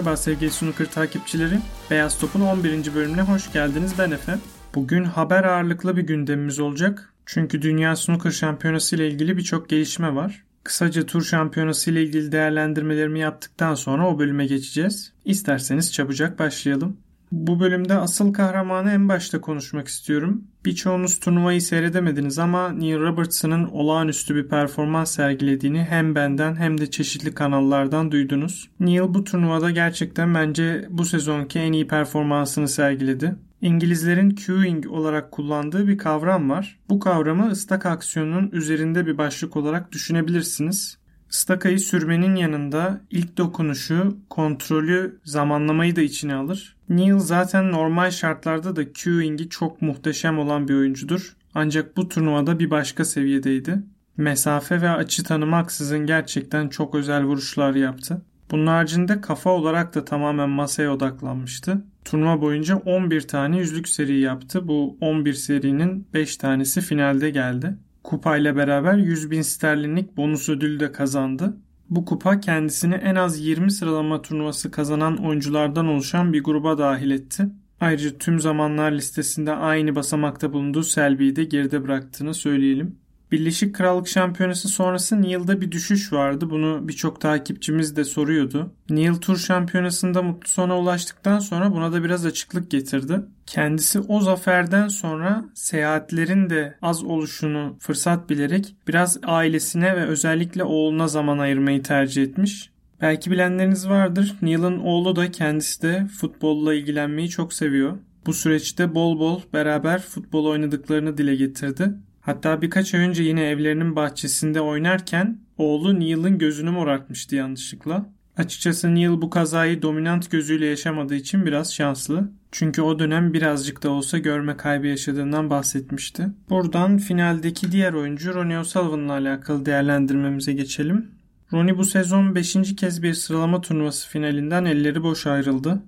Merhaba 0.00 0.16
sevgili 0.16 0.50
snooker 0.50 0.86
takipçileri. 0.86 1.58
Beyaz 1.90 2.18
Top'un 2.18 2.40
11. 2.40 2.94
bölümüne 2.94 3.22
hoş 3.22 3.52
geldiniz. 3.52 3.92
Ben 3.98 4.10
Efe. 4.10 4.38
Bugün 4.74 5.04
haber 5.04 5.44
ağırlıklı 5.44 5.96
bir 5.96 6.02
gündemimiz 6.02 6.60
olacak. 6.60 7.12
Çünkü 7.26 7.62
Dünya 7.62 7.96
Snooker 7.96 8.30
Şampiyonası 8.30 8.96
ile 8.96 9.08
ilgili 9.08 9.36
birçok 9.36 9.68
gelişme 9.68 10.14
var. 10.14 10.44
Kısaca 10.64 11.06
tur 11.06 11.24
şampiyonası 11.24 11.90
ile 11.90 12.02
ilgili 12.02 12.32
değerlendirmelerimi 12.32 13.20
yaptıktan 13.20 13.74
sonra 13.74 14.08
o 14.08 14.18
bölüme 14.18 14.46
geçeceğiz. 14.46 15.12
İsterseniz 15.24 15.92
çabucak 15.92 16.38
başlayalım. 16.38 16.96
Bu 17.32 17.60
bölümde 17.60 17.94
asıl 17.94 18.32
kahramanı 18.32 18.90
en 18.90 19.08
başta 19.08 19.40
konuşmak 19.40 19.88
istiyorum. 19.88 20.44
Birçoğunuz 20.64 21.20
turnuvayı 21.20 21.62
seyredemediniz 21.62 22.38
ama 22.38 22.72
Neil 22.72 22.98
Robertson'ın 22.98 23.64
olağanüstü 23.64 24.34
bir 24.34 24.48
performans 24.48 25.10
sergilediğini 25.14 25.82
hem 25.82 26.14
benden 26.14 26.56
hem 26.56 26.80
de 26.80 26.90
çeşitli 26.90 27.34
kanallardan 27.34 28.12
duydunuz. 28.12 28.70
Neil 28.80 29.14
bu 29.14 29.24
turnuvada 29.24 29.70
gerçekten 29.70 30.34
bence 30.34 30.86
bu 30.90 31.04
sezonki 31.04 31.58
en 31.58 31.72
iyi 31.72 31.86
performansını 31.86 32.68
sergiledi. 32.68 33.36
İngilizlerin 33.60 34.30
queuing 34.46 34.86
olarak 34.86 35.32
kullandığı 35.32 35.88
bir 35.88 35.98
kavram 35.98 36.50
var. 36.50 36.78
Bu 36.88 37.00
kavramı 37.00 37.50
ıstak 37.50 37.86
aksiyonunun 37.86 38.50
üzerinde 38.52 39.06
bir 39.06 39.18
başlık 39.18 39.56
olarak 39.56 39.92
düşünebilirsiniz. 39.92 40.99
Stakayı 41.30 41.78
sürmenin 41.78 42.36
yanında 42.36 43.00
ilk 43.10 43.36
dokunuşu, 43.36 44.16
kontrolü, 44.30 45.20
zamanlamayı 45.24 45.96
da 45.96 46.00
içine 46.00 46.34
alır. 46.34 46.76
Neil 46.88 47.18
zaten 47.18 47.72
normal 47.72 48.10
şartlarda 48.10 48.76
da 48.76 48.92
queuing'i 48.92 49.48
çok 49.48 49.82
muhteşem 49.82 50.38
olan 50.38 50.68
bir 50.68 50.74
oyuncudur. 50.74 51.36
Ancak 51.54 51.96
bu 51.96 52.08
turnuvada 52.08 52.58
bir 52.58 52.70
başka 52.70 53.04
seviyedeydi. 53.04 53.82
Mesafe 54.16 54.82
ve 54.82 54.90
açı 54.90 55.24
tanımaksızın 55.24 56.06
gerçekten 56.06 56.68
çok 56.68 56.94
özel 56.94 57.24
vuruşlar 57.24 57.74
yaptı. 57.74 58.22
Bunun 58.50 58.66
haricinde 58.66 59.20
kafa 59.20 59.50
olarak 59.50 59.94
da 59.94 60.04
tamamen 60.04 60.48
masaya 60.48 60.92
odaklanmıştı. 60.92 61.84
Turnuva 62.04 62.40
boyunca 62.40 62.76
11 62.76 63.20
tane 63.20 63.58
yüzlük 63.58 63.88
seri 63.88 64.20
yaptı. 64.20 64.68
Bu 64.68 64.96
11 65.00 65.32
serinin 65.34 66.06
5 66.14 66.36
tanesi 66.36 66.80
finalde 66.80 67.30
geldi. 67.30 67.76
Kupayla 68.10 68.56
beraber 68.56 68.94
100 68.94 69.30
bin 69.30 69.42
sterlinlik 69.42 70.16
bonus 70.16 70.48
ödülü 70.48 70.80
de 70.80 70.92
kazandı. 70.92 71.56
Bu 71.90 72.04
kupa 72.04 72.40
kendisini 72.40 72.94
en 72.94 73.14
az 73.14 73.40
20 73.40 73.70
sıralama 73.70 74.22
turnuvası 74.22 74.70
kazanan 74.70 75.16
oyunculardan 75.16 75.86
oluşan 75.86 76.32
bir 76.32 76.42
gruba 76.42 76.78
dahil 76.78 77.10
etti. 77.10 77.48
Ayrıca 77.80 78.18
tüm 78.18 78.40
zamanlar 78.40 78.92
listesinde 78.92 79.52
aynı 79.52 79.96
basamakta 79.96 80.52
bulunduğu 80.52 80.82
Selby'yi 80.82 81.36
de 81.36 81.44
geride 81.44 81.82
bıraktığını 81.82 82.34
söyleyelim. 82.34 82.96
Birleşik 83.32 83.74
Krallık 83.74 84.08
Şampiyonası 84.08 84.68
sonrası 84.68 85.22
Neil'da 85.22 85.60
bir 85.60 85.72
düşüş 85.72 86.12
vardı. 86.12 86.50
Bunu 86.50 86.88
birçok 86.88 87.20
takipçimiz 87.20 87.96
de 87.96 88.04
soruyordu. 88.04 88.72
Neil 88.90 89.14
Tur 89.14 89.36
Şampiyonası'nda 89.36 90.22
mutlu 90.22 90.48
sona 90.48 90.78
ulaştıktan 90.78 91.38
sonra 91.38 91.72
buna 91.72 91.92
da 91.92 92.04
biraz 92.04 92.26
açıklık 92.26 92.70
getirdi. 92.70 93.20
Kendisi 93.46 94.00
o 94.00 94.20
zaferden 94.20 94.88
sonra 94.88 95.44
seyahatlerin 95.54 96.50
de 96.50 96.78
az 96.82 97.04
oluşunu 97.04 97.76
fırsat 97.80 98.30
bilerek 98.30 98.74
biraz 98.88 99.18
ailesine 99.22 99.96
ve 99.96 100.06
özellikle 100.06 100.64
oğluna 100.64 101.08
zaman 101.08 101.38
ayırmayı 101.38 101.82
tercih 101.82 102.22
etmiş. 102.22 102.70
Belki 103.00 103.30
bilenleriniz 103.30 103.88
vardır. 103.88 104.34
Neil'in 104.42 104.78
oğlu 104.78 105.16
da 105.16 105.30
kendisi 105.30 105.82
de 105.82 106.06
futbolla 106.20 106.74
ilgilenmeyi 106.74 107.28
çok 107.28 107.52
seviyor. 107.52 107.98
Bu 108.26 108.32
süreçte 108.32 108.94
bol 108.94 109.18
bol 109.18 109.40
beraber 109.52 110.00
futbol 110.00 110.46
oynadıklarını 110.46 111.18
dile 111.18 111.34
getirdi. 111.34 111.94
Hatta 112.20 112.62
birkaç 112.62 112.94
ay 112.94 113.00
önce 113.00 113.22
yine 113.22 113.42
evlerinin 113.44 113.96
bahçesinde 113.96 114.60
oynarken 114.60 115.38
oğlu 115.58 116.00
Neil'in 116.00 116.38
gözünü 116.38 116.70
morartmıştı 116.70 117.36
yanlışlıkla. 117.36 118.06
Açıkçası 118.36 118.94
Neil 118.94 119.10
bu 119.10 119.30
kazayı 119.30 119.82
dominant 119.82 120.30
gözüyle 120.30 120.66
yaşamadığı 120.66 121.14
için 121.14 121.46
biraz 121.46 121.74
şanslı. 121.74 122.30
Çünkü 122.52 122.82
o 122.82 122.98
dönem 122.98 123.32
birazcık 123.32 123.82
da 123.82 123.90
olsa 123.90 124.18
görme 124.18 124.56
kaybı 124.56 124.86
yaşadığından 124.86 125.50
bahsetmişti. 125.50 126.28
Buradan 126.50 126.98
finaldeki 126.98 127.72
diğer 127.72 127.92
oyuncu 127.92 128.34
Ronnie 128.34 128.58
O'Sullivan'la 128.58 129.12
alakalı 129.12 129.66
değerlendirmemize 129.66 130.52
geçelim. 130.52 131.10
Ronnie 131.52 131.78
bu 131.78 131.84
sezon 131.84 132.34
5. 132.34 132.76
kez 132.76 133.02
bir 133.02 133.14
sıralama 133.14 133.60
turnuvası 133.60 134.08
finalinden 134.08 134.64
elleri 134.64 135.02
boş 135.02 135.26
ayrıldı. 135.26 135.82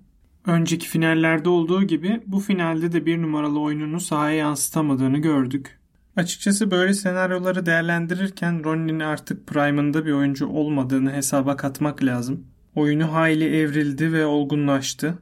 Önceki 0.47 0.89
finallerde 0.89 1.49
olduğu 1.49 1.83
gibi 1.83 2.21
bu 2.27 2.41
finalde 2.41 2.93
de 2.93 3.07
bir 3.07 3.23
numaralı 3.23 3.61
oyununu 3.61 4.01
sahaya 4.01 4.37
yansıtamadığını 4.37 5.19
gördük. 5.19 5.82
Açıkçası 6.17 6.71
böyle 6.71 6.95
senaryoları 6.95 7.67
değerlendirirken 7.67 8.65
Ronnie'nin 8.65 9.01
artık 9.01 9.47
prime'ında 9.47 10.07
bir 10.07 10.13
oyuncu 10.13 10.47
olmadığını 10.47 11.13
hesaba 11.13 11.57
katmak 11.57 12.05
lazım. 12.05 12.47
Oyunu 12.75 13.13
hayli 13.13 13.57
evrildi 13.57 14.13
ve 14.13 14.27
olgunlaştı. 14.27 15.19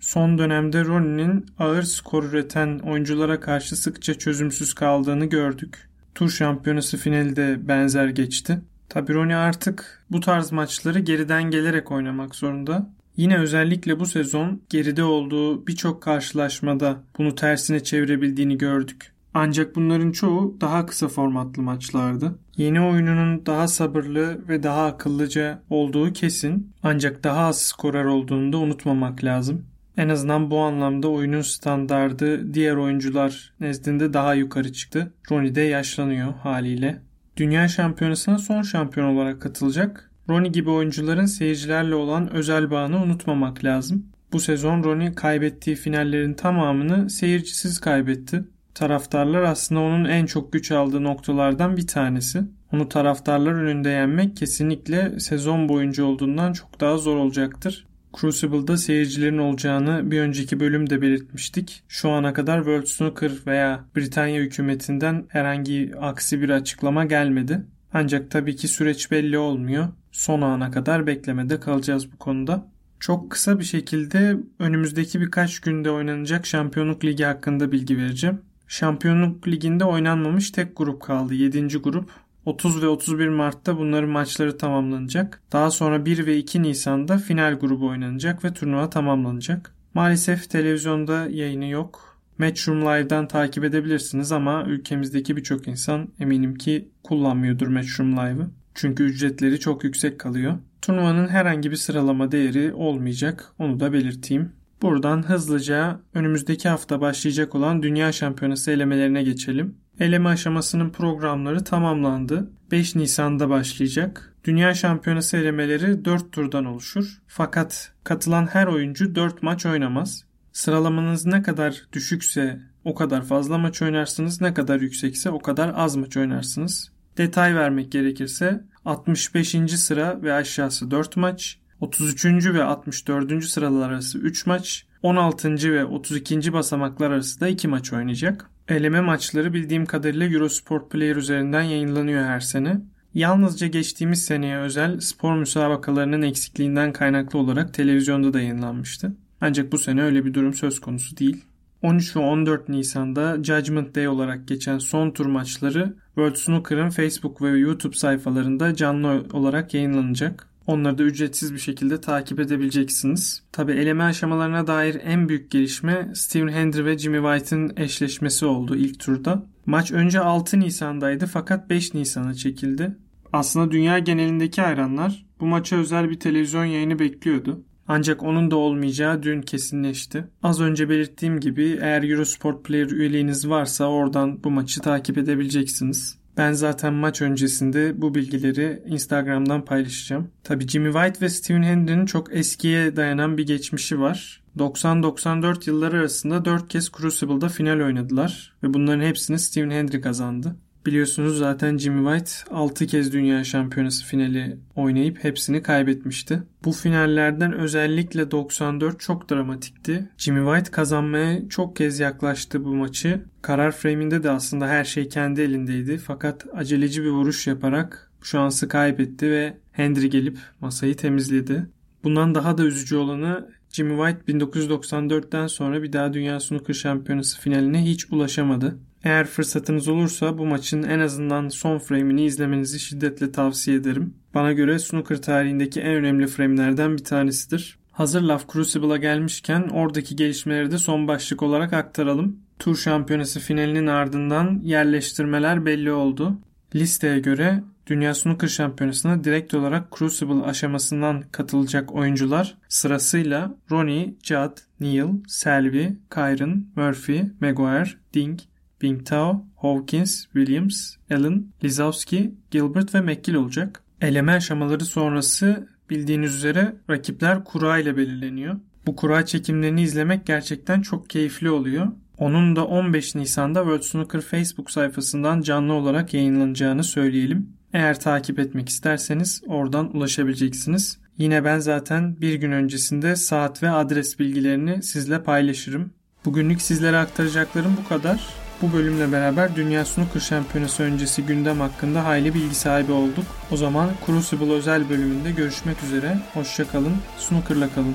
Son 0.00 0.38
dönemde 0.38 0.84
Ronnie'nin 0.84 1.46
ağır 1.58 1.82
skor 1.82 2.24
üreten 2.24 2.78
oyunculara 2.78 3.40
karşı 3.40 3.76
sıkça 3.76 4.14
çözümsüz 4.14 4.74
kaldığını 4.74 5.24
gördük. 5.24 5.88
Tur 6.14 6.30
şampiyonası 6.30 6.96
finali 6.96 7.36
de 7.36 7.68
benzer 7.68 8.08
geçti. 8.08 8.60
Tabi 8.88 9.14
Ronnie 9.14 9.36
artık 9.36 10.04
bu 10.10 10.20
tarz 10.20 10.52
maçları 10.52 10.98
geriden 10.98 11.42
gelerek 11.42 11.92
oynamak 11.92 12.34
zorunda. 12.34 12.90
Yine 13.16 13.38
özellikle 13.38 14.00
bu 14.00 14.06
sezon 14.06 14.62
geride 14.70 15.04
olduğu 15.04 15.66
birçok 15.66 16.02
karşılaşmada 16.02 17.02
bunu 17.18 17.34
tersine 17.34 17.82
çevirebildiğini 17.82 18.58
gördük. 18.58 19.13
Ancak 19.34 19.76
bunların 19.76 20.12
çoğu 20.12 20.56
daha 20.60 20.86
kısa 20.86 21.08
formatlı 21.08 21.62
maçlardı. 21.62 22.38
Yeni 22.56 22.80
oyununun 22.80 23.46
daha 23.46 23.68
sabırlı 23.68 24.48
ve 24.48 24.62
daha 24.62 24.86
akıllıca 24.86 25.62
olduğu 25.70 26.12
kesin 26.12 26.72
ancak 26.82 27.24
daha 27.24 27.46
az 27.46 27.62
skorer 27.62 28.04
olduğunu 28.04 28.52
da 28.52 28.58
unutmamak 28.58 29.24
lazım. 29.24 29.64
En 29.96 30.08
azından 30.08 30.50
bu 30.50 30.58
anlamda 30.58 31.08
oyunun 31.08 31.40
standardı 31.40 32.54
diğer 32.54 32.76
oyuncular 32.76 33.52
nezdinde 33.60 34.12
daha 34.12 34.34
yukarı 34.34 34.72
çıktı. 34.72 35.12
Ronnie 35.30 35.54
de 35.54 35.60
yaşlanıyor 35.60 36.34
haliyle. 36.34 37.02
Dünya 37.36 37.68
şampiyonasına 37.68 38.38
son 38.38 38.62
şampiyon 38.62 39.06
olarak 39.06 39.42
katılacak. 39.42 40.10
Ronnie 40.28 40.50
gibi 40.50 40.70
oyuncuların 40.70 41.26
seyircilerle 41.26 41.94
olan 41.94 42.32
özel 42.32 42.70
bağını 42.70 43.02
unutmamak 43.02 43.64
lazım. 43.64 44.06
Bu 44.32 44.40
sezon 44.40 44.84
Ronnie 44.84 45.14
kaybettiği 45.14 45.76
finallerin 45.76 46.34
tamamını 46.34 47.10
seyircisiz 47.10 47.78
kaybetti. 47.78 48.44
Taraftarlar 48.74 49.42
aslında 49.42 49.80
onun 49.80 50.04
en 50.04 50.26
çok 50.26 50.52
güç 50.52 50.72
aldığı 50.72 51.04
noktalardan 51.04 51.76
bir 51.76 51.86
tanesi. 51.86 52.42
Onu 52.72 52.88
taraftarlar 52.88 53.52
önünde 53.52 53.88
yenmek 53.88 54.36
kesinlikle 54.36 55.20
sezon 55.20 55.68
boyunca 55.68 56.04
olduğundan 56.04 56.52
çok 56.52 56.80
daha 56.80 56.98
zor 56.98 57.16
olacaktır. 57.16 57.86
Crucible'da 58.20 58.76
seyircilerin 58.76 59.38
olacağını 59.38 60.10
bir 60.10 60.20
önceki 60.20 60.60
bölümde 60.60 61.02
belirtmiştik. 61.02 61.82
Şu 61.88 62.10
ana 62.10 62.32
kadar 62.32 62.58
World 62.58 62.86
Snooker 62.86 63.32
veya 63.46 63.84
Britanya 63.96 64.40
hükümetinden 64.40 65.24
herhangi 65.28 65.92
aksi 66.00 66.40
bir 66.40 66.48
açıklama 66.48 67.04
gelmedi. 67.04 67.66
Ancak 67.92 68.30
tabii 68.30 68.56
ki 68.56 68.68
süreç 68.68 69.10
belli 69.10 69.38
olmuyor. 69.38 69.88
Son 70.12 70.40
ana 70.40 70.70
kadar 70.70 71.06
beklemede 71.06 71.60
kalacağız 71.60 72.12
bu 72.12 72.16
konuda. 72.16 72.66
Çok 73.00 73.30
kısa 73.30 73.58
bir 73.58 73.64
şekilde 73.64 74.36
önümüzdeki 74.58 75.20
birkaç 75.20 75.60
günde 75.60 75.90
oynanacak 75.90 76.46
Şampiyonluk 76.46 77.04
Ligi 77.04 77.24
hakkında 77.24 77.72
bilgi 77.72 77.98
vereceğim. 77.98 78.40
Şampiyonluk 78.74 79.48
Ligi'nde 79.48 79.84
oynanmamış 79.84 80.50
tek 80.50 80.76
grup 80.76 81.02
kaldı. 81.02 81.34
7. 81.34 81.66
grup. 81.66 82.10
30 82.44 82.82
ve 82.82 82.88
31 82.88 83.28
Mart'ta 83.28 83.78
bunların 83.78 84.10
maçları 84.10 84.58
tamamlanacak. 84.58 85.42
Daha 85.52 85.70
sonra 85.70 86.04
1 86.04 86.26
ve 86.26 86.36
2 86.36 86.62
Nisan'da 86.62 87.18
final 87.18 87.54
grubu 87.54 87.86
oynanacak 87.86 88.44
ve 88.44 88.52
turnuva 88.52 88.90
tamamlanacak. 88.90 89.74
Maalesef 89.94 90.50
televizyonda 90.50 91.26
yayını 91.30 91.66
yok. 91.66 92.18
Matchroom 92.38 92.80
Live'dan 92.80 93.28
takip 93.28 93.64
edebilirsiniz 93.64 94.32
ama 94.32 94.64
ülkemizdeki 94.66 95.36
birçok 95.36 95.68
insan 95.68 96.08
eminim 96.20 96.54
ki 96.54 96.88
kullanmıyordur 97.02 97.66
Matchroom 97.66 98.12
Live'ı. 98.12 98.50
Çünkü 98.74 99.04
ücretleri 99.04 99.60
çok 99.60 99.84
yüksek 99.84 100.18
kalıyor. 100.18 100.58
Turnuvanın 100.82 101.28
herhangi 101.28 101.70
bir 101.70 101.76
sıralama 101.76 102.32
değeri 102.32 102.72
olmayacak. 102.72 103.52
Onu 103.58 103.80
da 103.80 103.92
belirteyim. 103.92 104.52
Buradan 104.84 105.28
hızlıca 105.28 106.00
önümüzdeki 106.14 106.68
hafta 106.68 107.00
başlayacak 107.00 107.54
olan 107.54 107.82
Dünya 107.82 108.12
Şampiyonası 108.12 108.70
elemelerine 108.70 109.22
geçelim. 109.22 109.76
Eleme 110.00 110.28
aşamasının 110.28 110.90
programları 110.90 111.64
tamamlandı. 111.64 112.50
5 112.70 112.94
Nisan'da 112.94 113.48
başlayacak. 113.48 114.34
Dünya 114.44 114.74
Şampiyonası 114.74 115.36
elemeleri 115.36 116.04
4 116.04 116.32
turdan 116.32 116.64
oluşur. 116.64 117.22
Fakat 117.26 117.92
katılan 118.04 118.46
her 118.46 118.66
oyuncu 118.66 119.14
4 119.14 119.42
maç 119.42 119.66
oynamaz. 119.66 120.24
Sıralamanız 120.52 121.26
ne 121.26 121.42
kadar 121.42 121.82
düşükse 121.92 122.60
o 122.84 122.94
kadar 122.94 123.22
fazla 123.22 123.58
maç 123.58 123.82
oynarsınız, 123.82 124.40
ne 124.40 124.54
kadar 124.54 124.80
yüksekse 124.80 125.30
o 125.30 125.38
kadar 125.38 125.72
az 125.76 125.96
maç 125.96 126.16
oynarsınız. 126.16 126.92
Detay 127.16 127.54
vermek 127.56 127.92
gerekirse 127.92 128.64
65. 128.84 129.56
sıra 129.76 130.22
ve 130.22 130.32
aşağısı 130.32 130.90
4 130.90 131.16
maç, 131.16 131.58
33. 131.80 132.24
ve 132.26 132.64
64. 132.64 133.44
sıralar 133.44 133.90
arası 133.90 134.18
3 134.18 134.46
maç, 134.46 134.86
16. 135.02 135.72
ve 135.72 135.84
32. 135.84 136.52
basamaklar 136.52 137.10
arası 137.10 137.40
da 137.40 137.48
2 137.48 137.68
maç 137.68 137.92
oynayacak. 137.92 138.50
Eleme 138.68 139.00
maçları 139.00 139.52
bildiğim 139.52 139.86
kadarıyla 139.86 140.26
Eurosport 140.26 140.90
Player 140.90 141.16
üzerinden 141.16 141.62
yayınlanıyor 141.62 142.24
her 142.24 142.40
sene. 142.40 142.80
Yalnızca 143.14 143.66
geçtiğimiz 143.66 144.24
seneye 144.24 144.58
özel 144.58 145.00
spor 145.00 145.36
müsabakalarının 145.36 146.22
eksikliğinden 146.22 146.92
kaynaklı 146.92 147.38
olarak 147.38 147.74
televizyonda 147.74 148.32
da 148.32 148.40
yayınlanmıştı. 148.40 149.14
Ancak 149.40 149.72
bu 149.72 149.78
sene 149.78 150.02
öyle 150.02 150.24
bir 150.24 150.34
durum 150.34 150.54
söz 150.54 150.80
konusu 150.80 151.16
değil. 151.16 151.44
13 151.82 152.16
ve 152.16 152.20
14 152.20 152.68
Nisan'da 152.68 153.44
Judgment 153.44 153.94
Day 153.94 154.08
olarak 154.08 154.48
geçen 154.48 154.78
son 154.78 155.10
tur 155.10 155.26
maçları 155.26 155.96
World 156.06 156.34
Snooker'ın 156.36 156.90
Facebook 156.90 157.42
ve 157.42 157.48
YouTube 157.48 157.96
sayfalarında 157.96 158.74
canlı 158.74 159.24
olarak 159.32 159.74
yayınlanacak. 159.74 160.53
Onları 160.66 160.98
da 160.98 161.02
ücretsiz 161.02 161.54
bir 161.54 161.58
şekilde 161.58 162.00
takip 162.00 162.40
edebileceksiniz. 162.40 163.42
Tabi 163.52 163.72
eleme 163.72 164.04
aşamalarına 164.04 164.66
dair 164.66 165.00
en 165.04 165.28
büyük 165.28 165.50
gelişme 165.50 166.10
Steven 166.14 166.48
Hendry 166.48 166.84
ve 166.84 166.98
Jimmy 166.98 167.18
White'ın 167.18 167.72
eşleşmesi 167.76 168.46
oldu 168.46 168.76
ilk 168.76 169.00
turda. 169.00 169.46
Maç 169.66 169.92
önce 169.92 170.20
6 170.20 170.60
Nisan'daydı 170.60 171.26
fakat 171.26 171.70
5 171.70 171.94
Nisan'a 171.94 172.34
çekildi. 172.34 172.96
Aslında 173.32 173.70
dünya 173.70 173.98
genelindeki 173.98 174.62
hayranlar 174.62 175.26
bu 175.40 175.46
maça 175.46 175.76
özel 175.76 176.10
bir 176.10 176.20
televizyon 176.20 176.64
yayını 176.64 176.98
bekliyordu. 176.98 177.64
Ancak 177.88 178.22
onun 178.22 178.50
da 178.50 178.56
olmayacağı 178.56 179.22
dün 179.22 179.42
kesinleşti. 179.42 180.24
Az 180.42 180.60
önce 180.60 180.88
belirttiğim 180.88 181.40
gibi 181.40 181.78
eğer 181.80 182.02
Eurosport 182.02 182.64
Player 182.64 182.90
üyeliğiniz 182.90 183.48
varsa 183.48 183.86
oradan 183.86 184.44
bu 184.44 184.50
maçı 184.50 184.80
takip 184.80 185.18
edebileceksiniz. 185.18 186.18
Ben 186.36 186.52
zaten 186.52 186.94
maç 186.94 187.22
öncesinde 187.22 188.02
bu 188.02 188.14
bilgileri 188.14 188.82
Instagram'dan 188.86 189.64
paylaşacağım. 189.64 190.30
Tabi 190.44 190.68
Jimmy 190.68 190.92
White 190.92 191.20
ve 191.20 191.28
Steven 191.28 191.62
Hendry'nin 191.62 192.06
çok 192.06 192.36
eskiye 192.36 192.96
dayanan 192.96 193.38
bir 193.38 193.46
geçmişi 193.46 194.00
var. 194.00 194.42
90-94 194.58 195.68
yılları 195.70 195.98
arasında 195.98 196.44
4 196.44 196.68
kez 196.68 196.90
Crucible'da 196.92 197.48
final 197.48 197.80
oynadılar 197.80 198.54
ve 198.62 198.74
bunların 198.74 199.02
hepsini 199.02 199.38
Steven 199.38 199.70
Hendry 199.70 200.00
kazandı. 200.00 200.56
Biliyorsunuz 200.86 201.38
zaten 201.38 201.78
Jimmy 201.78 202.16
White 202.16 202.54
6 202.56 202.86
kez 202.86 203.12
dünya 203.12 203.44
şampiyonası 203.44 204.04
finali 204.04 204.56
oynayıp 204.76 205.24
hepsini 205.24 205.62
kaybetmişti. 205.62 206.42
Bu 206.64 206.72
finallerden 206.72 207.52
özellikle 207.52 208.30
94 208.30 209.00
çok 209.00 209.30
dramatikti. 209.30 210.08
Jimmy 210.18 210.44
White 210.46 210.70
kazanmaya 210.70 211.48
çok 211.48 211.76
kez 211.76 212.00
yaklaştı 212.00 212.64
bu 212.64 212.74
maçı. 212.74 213.24
Karar 213.42 213.72
frame'inde 213.72 214.22
de 214.22 214.30
aslında 214.30 214.68
her 214.68 214.84
şey 214.84 215.08
kendi 215.08 215.40
elindeydi. 215.40 215.98
Fakat 215.98 216.46
aceleci 216.54 217.02
bir 217.02 217.10
vuruş 217.10 217.46
yaparak 217.46 218.10
şansı 218.22 218.68
kaybetti 218.68 219.30
ve 219.30 219.56
Hendry 219.72 220.06
gelip 220.06 220.38
masayı 220.60 220.96
temizledi. 220.96 221.66
Bundan 222.04 222.34
daha 222.34 222.58
da 222.58 222.64
üzücü 222.64 222.96
olanı 222.96 223.48
Jimmy 223.70 223.96
White 223.96 224.32
1994'ten 224.32 225.46
sonra 225.46 225.82
bir 225.82 225.92
daha 225.92 226.12
Dünya 226.12 226.40
Snooker 226.40 226.74
Şampiyonası 226.74 227.40
finaline 227.40 227.84
hiç 227.84 228.12
ulaşamadı. 228.12 228.78
Eğer 229.04 229.26
fırsatınız 229.26 229.88
olursa 229.88 230.38
bu 230.38 230.46
maçın 230.46 230.82
en 230.82 230.98
azından 230.98 231.48
son 231.48 231.78
frame'ini 231.78 232.24
izlemenizi 232.24 232.80
şiddetle 232.80 233.32
tavsiye 233.32 233.76
ederim. 233.76 234.14
Bana 234.34 234.52
göre 234.52 234.78
snooker 234.78 235.22
tarihindeki 235.22 235.80
en 235.80 235.94
önemli 235.94 236.26
frame'lerden 236.26 236.92
bir 236.92 237.04
tanesidir. 237.04 237.78
Hazır 237.92 238.22
laf 238.22 238.52
Crucible'a 238.52 238.96
gelmişken 238.96 239.62
oradaki 239.62 240.16
gelişmeleri 240.16 240.70
de 240.70 240.78
son 240.78 241.08
başlık 241.08 241.42
olarak 241.42 241.72
aktaralım. 241.72 242.36
Tur 242.58 242.76
şampiyonası 242.76 243.40
finalinin 243.40 243.86
ardından 243.86 244.60
yerleştirmeler 244.62 245.66
belli 245.66 245.92
oldu. 245.92 246.38
Listeye 246.74 247.18
göre 247.18 247.62
Dünya 247.86 248.14
Snooker 248.14 248.48
Şampiyonası'na 248.48 249.24
direkt 249.24 249.54
olarak 249.54 249.96
Crucible 249.98 250.42
aşamasından 250.42 251.22
katılacak 251.32 251.94
oyuncular 251.94 252.58
sırasıyla 252.68 253.54
Ronnie, 253.70 254.14
Judd, 254.22 254.56
Neil, 254.80 255.08
Selby, 255.28 255.86
Kyron, 256.14 256.66
Murphy, 256.76 257.22
Maguire, 257.40 257.90
Ding, 258.14 258.40
Bingtao, 258.84 259.44
Hawkins, 259.56 260.24
Williams, 260.24 260.96
Allen, 261.10 261.46
Lizowski, 261.64 262.34
Gilbert 262.50 262.94
ve 262.94 263.00
McGill 263.00 263.34
olacak. 263.34 263.82
Eleme 264.00 264.32
aşamaları 264.32 264.84
sonrası 264.84 265.68
bildiğiniz 265.90 266.34
üzere 266.34 266.76
rakipler 266.90 267.44
kura 267.44 267.78
ile 267.78 267.96
belirleniyor. 267.96 268.56
Bu 268.86 268.96
kura 268.96 269.26
çekimlerini 269.26 269.82
izlemek 269.82 270.26
gerçekten 270.26 270.82
çok 270.82 271.10
keyifli 271.10 271.50
oluyor. 271.50 271.86
Onun 272.18 272.56
da 272.56 272.66
15 272.66 273.14
Nisan'da 273.14 273.60
World 273.60 273.82
Snooker 273.82 274.20
Facebook 274.20 274.70
sayfasından 274.70 275.42
canlı 275.42 275.72
olarak 275.72 276.14
yayınlanacağını 276.14 276.84
söyleyelim. 276.84 277.48
Eğer 277.72 278.00
takip 278.00 278.38
etmek 278.38 278.68
isterseniz 278.68 279.42
oradan 279.46 279.96
ulaşabileceksiniz. 279.96 280.98
Yine 281.18 281.44
ben 281.44 281.58
zaten 281.58 282.20
bir 282.20 282.34
gün 282.34 282.52
öncesinde 282.52 283.16
saat 283.16 283.62
ve 283.62 283.70
adres 283.70 284.18
bilgilerini 284.18 284.82
sizle 284.82 285.22
paylaşırım. 285.22 285.90
Bugünlük 286.24 286.62
sizlere 286.62 286.96
aktaracaklarım 286.96 287.76
bu 287.84 287.88
kadar. 287.88 288.43
Bu 288.62 288.72
bölümle 288.72 289.12
beraber 289.12 289.56
Dünya 289.56 289.84
Snooker 289.84 290.20
Şampiyonası 290.20 290.82
öncesi 290.82 291.22
gündem 291.22 291.60
hakkında 291.60 292.04
hayli 292.04 292.34
bilgi 292.34 292.54
sahibi 292.54 292.92
olduk. 292.92 293.24
O 293.50 293.56
zaman 293.56 293.90
Crucible 294.06 294.52
özel 294.52 294.88
bölümünde 294.90 295.30
görüşmek 295.30 295.82
üzere. 295.82 296.18
Hoşçakalın, 296.34 296.96
snookerla 297.18 297.68
kalın. 297.74 297.94